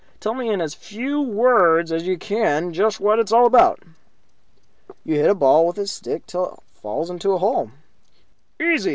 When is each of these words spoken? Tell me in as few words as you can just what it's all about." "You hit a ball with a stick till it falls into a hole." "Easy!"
Tell 0.19 0.33
me 0.33 0.49
in 0.49 0.61
as 0.61 0.73
few 0.73 1.21
words 1.21 1.91
as 1.91 2.07
you 2.07 2.17
can 2.17 2.73
just 2.73 2.99
what 2.99 3.19
it's 3.19 3.31
all 3.31 3.45
about." 3.45 3.83
"You 5.05 5.13
hit 5.17 5.29
a 5.29 5.35
ball 5.35 5.67
with 5.67 5.77
a 5.77 5.85
stick 5.85 6.25
till 6.25 6.53
it 6.53 6.59
falls 6.73 7.11
into 7.11 7.33
a 7.33 7.37
hole." 7.37 7.69
"Easy!" 8.59 8.89